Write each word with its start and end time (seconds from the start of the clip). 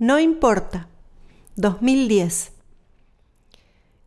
No 0.00 0.18
importa. 0.18 0.88
2010. 1.56 2.52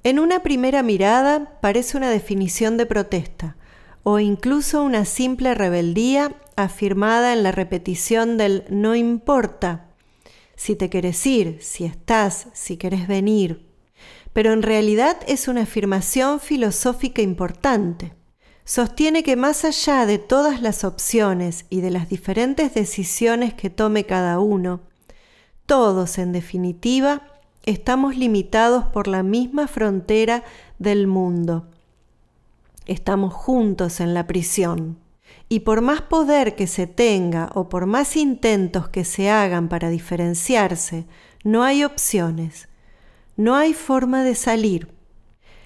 En 0.04 0.18
una 0.18 0.42
primera 0.42 0.82
mirada 0.82 1.60
parece 1.62 1.98
una 1.98 2.10
definición 2.10 2.78
de 2.78 2.88
protesta 2.88 3.58
o 4.02 4.18
incluso 4.18 4.82
una 4.82 5.06
simple 5.06 5.54
rebeldía 5.54 6.36
afirmada 6.56 7.32
en 7.32 7.44
la 7.44 7.52
repetición 7.52 8.40
del 8.40 8.64
no 8.70 8.96
importa. 8.96 9.92
Si 10.56 10.76
te 10.76 10.90
quieres 10.90 11.24
ir, 11.28 11.60
si 11.62 11.86
estás, 11.86 12.48
si 12.54 12.78
querés 12.78 13.08
venir. 13.08 13.70
Pero 14.34 14.52
en 14.52 14.64
realidad 14.64 15.18
es 15.28 15.48
una 15.48 15.62
afirmación 15.62 16.40
filosófica 16.40 17.22
importante. 17.22 18.16
Sostiene 18.66 19.22
que 19.22 19.36
más 19.36 19.64
allá 19.64 20.08
de 20.08 20.18
todas 20.18 20.60
las 20.60 20.86
opciones 20.86 21.66
y 21.70 21.82
de 21.82 21.92
las 21.92 22.10
diferentes 22.10 22.74
decisiones 22.74 23.54
que 23.54 23.70
tome 23.70 24.06
cada 24.06 24.40
uno, 24.40 24.82
todos, 25.74 26.20
en 26.20 26.34
definitiva, 26.34 27.24
estamos 27.66 28.16
limitados 28.16 28.86
por 28.90 29.08
la 29.08 29.24
misma 29.24 29.68
frontera 29.68 30.44
del 30.78 31.08
mundo. 31.08 31.66
Estamos 32.86 33.34
juntos 33.34 34.00
en 34.00 34.14
la 34.14 34.28
prisión. 34.28 35.00
Y 35.50 35.62
por 35.62 35.82
más 35.82 36.02
poder 36.02 36.54
que 36.54 36.68
se 36.68 36.86
tenga 36.86 37.50
o 37.56 37.70
por 37.70 37.88
más 37.88 38.18
intentos 38.18 38.88
que 38.88 39.04
se 39.04 39.32
hagan 39.32 39.68
para 39.68 39.90
diferenciarse, 39.90 41.08
no 41.44 41.64
hay 41.64 41.84
opciones. 41.84 42.70
No 43.36 43.56
hay 43.56 43.74
forma 43.74 44.24
de 44.24 44.36
salir. 44.36 44.90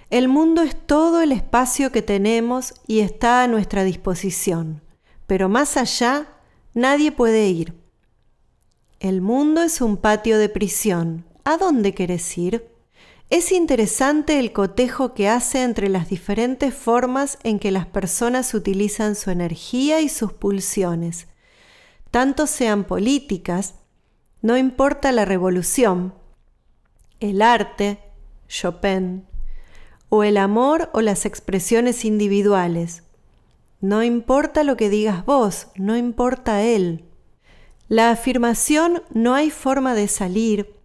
El 0.10 0.30
mundo 0.30 0.62
es 0.62 0.74
todo 0.74 1.22
el 1.22 1.34
espacio 1.34 1.92
que 1.92 2.02
tenemos 2.02 2.76
y 2.88 3.02
está 3.02 3.44
a 3.44 3.50
nuestra 3.50 3.84
disposición, 3.84 4.82
pero 5.26 5.50
más 5.50 5.76
allá 5.76 6.28
nadie 6.74 7.12
puede 7.12 7.50
ir. 7.50 7.87
El 9.00 9.22
mundo 9.22 9.62
es 9.62 9.82
un 9.82 9.98
patio 9.98 10.40
de 10.40 10.50
prisión. 10.50 11.24
¿A 11.44 11.58
dónde 11.58 11.94
querés 11.94 12.36
ir? 12.36 12.68
Es 13.30 13.52
interesante 13.52 14.40
el 14.40 14.54
cotejo 14.54 15.14
que 15.14 15.30
hace 15.30 15.62
entre 15.62 15.88
las 15.88 16.10
diferentes 16.10 16.74
formas 16.74 17.38
en 17.44 17.60
que 17.60 17.70
las 17.70 17.86
personas 17.86 18.56
utilizan 18.56 19.16
su 19.16 19.30
energía 19.30 20.02
y 20.02 20.10
sus 20.10 20.34
pulsiones. 20.34 21.28
Tanto 22.10 22.48
sean 22.48 22.86
políticas, 22.86 23.76
no 24.42 24.58
importa 24.58 25.12
la 25.12 25.26
revolución, 25.26 26.16
el 27.20 27.44
arte, 27.44 28.00
Chopin, 28.48 29.28
o 30.10 30.24
el 30.24 30.38
amor 30.38 30.90
o 30.94 31.02
las 31.02 31.28
expresiones 31.28 32.04
individuales. 32.04 33.04
No 33.80 34.02
importa 34.02 34.64
lo 34.64 34.76
que 34.76 34.90
digas 34.90 35.24
vos, 35.24 35.68
no 35.76 35.96
importa 35.96 36.64
él. 36.64 37.07
La 37.90 38.12
afirmación 38.12 39.02
no 39.14 39.34
hay 39.34 39.50
forma 39.50 39.94
de 39.94 40.08
salir 40.08 40.78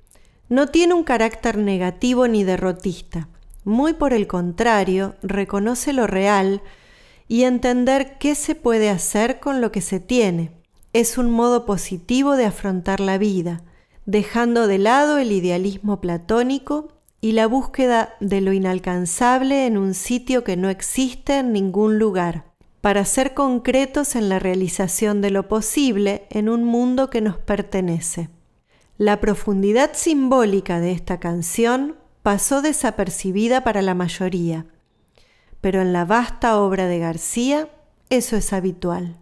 no 0.53 0.67
tiene 0.67 0.92
un 0.92 1.03
carácter 1.03 1.56
negativo 1.56 2.28
ni 2.28 2.45
derrotista. 2.45 3.27
Muy 3.64 3.95
por 3.95 4.12
el 4.12 4.27
contrario, 4.27 5.14
reconoce 5.23 5.95
lo 5.95 6.06
real 6.06 6.61
y 7.27 7.45
entender 7.45 8.19
qué 8.19 8.34
se 8.34 8.55
puede 8.55 8.91
hacer 8.91 9.41
con 9.41 9.62
lo 9.62 9.73
que 9.73 9.80
se 9.80 9.98
tiene. 9.98 10.53
Es 10.92 11.17
un 11.17 11.30
modo 11.30 11.64
positivo 11.64 12.36
de 12.36 12.45
afrontar 12.45 13.00
la 13.00 13.17
vida, 13.17 13.62
dejando 14.05 14.67
de 14.67 14.77
lado 14.77 15.17
el 15.17 15.33
idealismo 15.33 16.03
platónico 16.03 16.89
y 17.23 17.33
la 17.33 17.47
búsqueda 17.47 18.14
de 18.20 18.42
lo 18.42 18.53
inalcanzable 18.53 19.64
en 19.64 19.78
un 19.78 19.95
sitio 19.95 20.45
que 20.45 20.58
no 20.58 20.69
existe 20.69 21.39
en 21.39 21.55
ningún 21.55 21.98
lugar 21.98 22.52
para 22.83 23.05
ser 23.05 23.33
concretos 23.33 24.17
en 24.17 24.29
la 24.29 24.41
realización 24.41 25.21
de 25.23 25.31
lo 25.31 25.47
posible 25.47 26.27
en 26.31 26.49
un 26.49 26.65
mundo 26.65 27.11
que 27.11 27.21
nos 27.21 27.39
pertenece. 27.39 28.29
La 28.99 29.21
profundidad 29.21 29.93
simbólica 29.95 30.81
de 30.81 30.91
esta 30.91 31.21
canción 31.21 31.97
pasó 32.23 32.61
desapercibida 32.61 33.63
para 33.63 33.83
la 33.83 33.95
mayoría, 33.95 34.67
pero 35.61 35.81
en 35.81 35.93
la 35.93 36.05
vasta 36.05 36.59
obra 36.59 36.87
de 36.87 36.98
García 36.98 37.69
eso 38.11 38.37
es 38.37 38.53
habitual. 38.53 39.22